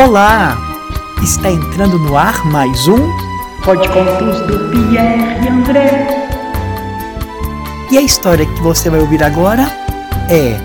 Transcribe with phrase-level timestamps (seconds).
[0.00, 0.56] Olá!
[1.24, 3.10] Está entrando no ar mais um
[3.64, 6.06] Pode Contos do Pierre André.
[7.90, 9.64] E a história que você vai ouvir agora
[10.30, 10.56] é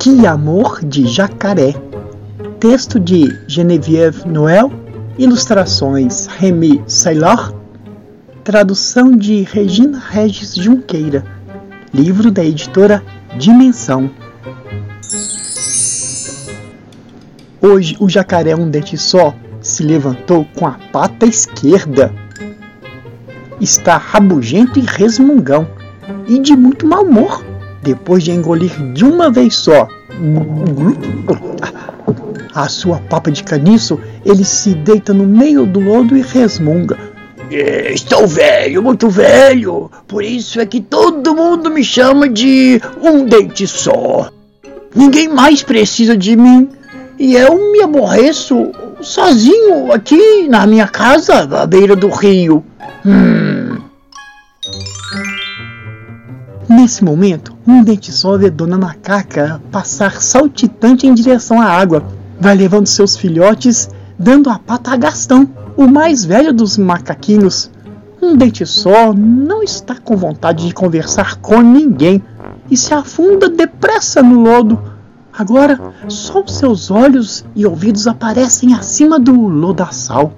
[0.00, 1.72] Que Amor de Jacaré.
[2.58, 4.72] Texto de Geneviève Noel,
[5.16, 7.54] ilustrações Remy Saylor,
[8.42, 11.24] tradução de Regina Regis Junqueira,
[11.94, 13.00] livro da editora
[13.36, 14.10] Dimensão.
[17.60, 22.12] Hoje o jacaré um dente só se levantou com a pata esquerda.
[23.60, 25.68] Está rabugento e resmungão
[26.26, 27.44] e de muito mau humor
[27.82, 29.88] depois de engolir de uma vez só
[32.54, 37.11] a sua papa de caniço, ele se deita no meio do lodo e resmunga.
[37.54, 39.90] Estou velho, muito velho.
[40.06, 44.30] Por isso é que todo mundo me chama de um dente só.
[44.94, 46.68] Ninguém mais precisa de mim.
[47.18, 52.64] E eu me aborreço sozinho aqui na minha casa, à beira do rio.
[53.04, 53.78] Hum.
[56.68, 62.02] Nesse momento, um dente só vê Dona Macaca passar saltitante em direção à água.
[62.40, 63.90] Vai levando seus filhotes,
[64.22, 67.70] dando a pata a Gastão o mais velho dos macaquinhos.
[68.20, 72.22] Um dente só não está com vontade de conversar com ninguém
[72.70, 74.80] e se afunda depressa no lodo.
[75.36, 80.34] Agora, só os seus olhos e ouvidos aparecem acima do lodaçal.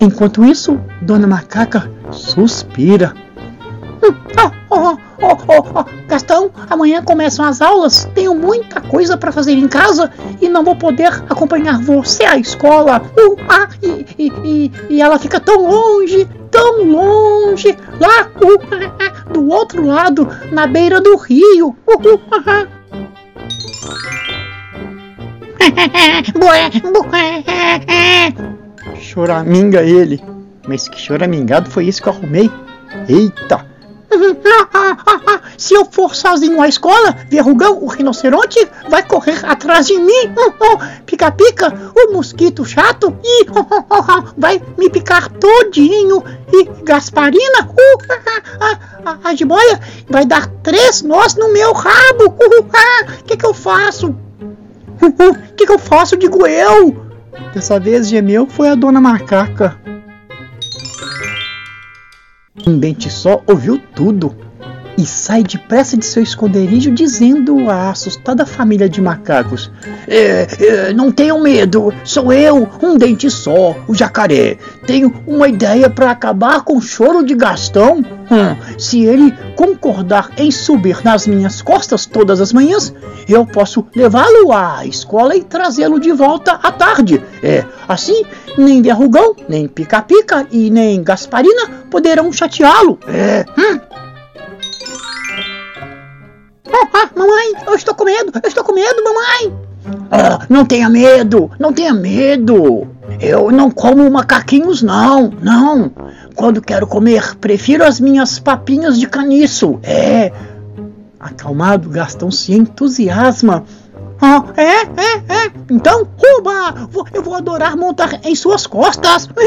[0.00, 3.14] Enquanto isso, Dona Macaca suspira.
[4.74, 8.08] Oh, oh, oh, oh, Gastão, amanhã começam as aulas.
[8.22, 10.08] Tenho muita coisa para fazer em casa
[10.40, 13.02] e não vou poder acompanhar você à escola.
[13.18, 19.48] Uh, ah, e, e, e, e, ela fica tão longe, tão longe, lá uh, do
[19.48, 21.76] outro lado, na beira do rio.
[21.84, 22.20] Uh,
[29.00, 30.22] Choraminga ele.
[30.68, 32.48] Mas que choramingado foi isso que eu arrumei?
[33.08, 33.66] Eita!
[35.62, 38.58] Se eu for sozinho à escola, verrugão, o rinoceronte
[38.90, 40.34] vai correr atrás de mim.
[41.06, 43.46] Pica-pica, o mosquito chato, e
[44.36, 46.24] vai me picar todinho.
[46.52, 47.70] E Gasparina,
[49.22, 49.78] a jiboia,
[50.10, 52.24] vai dar três nós no meu rabo.
[52.24, 54.16] O que, que eu faço?
[55.00, 56.16] O que, que eu faço?
[56.16, 57.06] Digo eu.
[57.54, 59.78] Dessa vez gemeu foi a dona macaca.
[62.66, 64.42] Um dente só ouviu tudo
[64.96, 69.70] e sai depressa de seu esconderijo dizendo à assustada família de macacos:
[70.06, 74.58] é, é, Não tenham medo, sou eu, um dente só, o jacaré.
[74.86, 78.04] Tenho uma ideia para acabar com o choro de Gastão.
[78.30, 82.94] Hum, se ele concordar em subir nas minhas costas todas as manhãs,
[83.28, 87.22] eu posso levá-lo à escola e trazê-lo de volta à tarde.
[87.42, 88.24] É, assim,
[88.56, 92.98] nem Verrugão, nem Pica-Pica e nem Gasparina poderão chateá-lo.
[93.06, 93.91] É, hum.
[96.72, 99.54] Ah, mamãe, eu estou com medo, eu estou com medo, mamãe.
[100.10, 102.86] Ah, não tenha medo, não tenha medo.
[103.20, 105.90] Eu não como macaquinhos, não, não.
[106.34, 109.78] Quando quero comer, prefiro as minhas papinhas de caniço.
[109.82, 110.32] É.
[111.18, 113.64] Acalmado, Gastão se entusiasma.
[114.20, 115.52] Ah, é, é, é.
[115.70, 119.28] Então, Ruba, eu vou adorar montar em suas costas.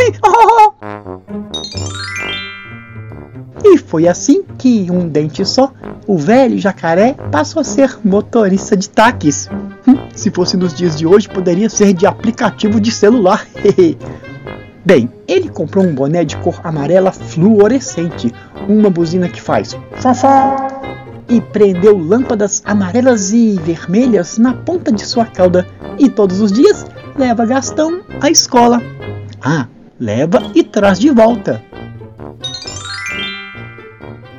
[3.67, 5.73] E foi assim que um dente só,
[6.05, 9.49] o velho jacaré, passou a ser motorista de táxis.
[9.87, 13.43] Hum, se fosse nos dias de hoje, poderia ser de aplicativo de celular.
[14.85, 18.31] Bem, ele comprou um boné de cor amarela fluorescente,
[18.69, 20.67] uma buzina que faz fafá
[21.27, 26.85] e prendeu lâmpadas amarelas e vermelhas na ponta de sua cauda e todos os dias
[27.17, 28.79] leva Gastão à escola.
[29.41, 29.67] Ah,
[29.99, 31.63] leva e traz de volta.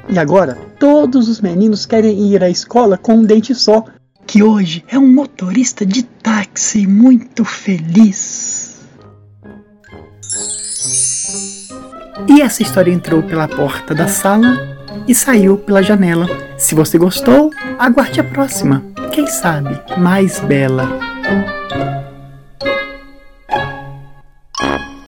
[0.08, 3.84] E agora, todos os meninos querem ir à escola com um dente só,
[4.26, 8.76] que hoje é um motorista de táxi muito feliz.
[12.28, 14.76] E essa história entrou pela porta da sala
[15.06, 16.26] e saiu pela janela.
[16.56, 18.84] Se você gostou, aguarde a próxima.
[19.12, 21.15] Quem sabe mais bela.